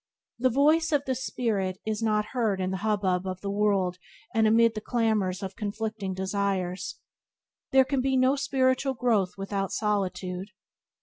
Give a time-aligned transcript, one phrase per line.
[0.39, 3.99] The voice of the spirit is not heard in the hubbub of the world
[4.33, 6.95] and amid the clamours of conflicting desires.
[7.71, 10.49] There can be no spiritual growth without solitude.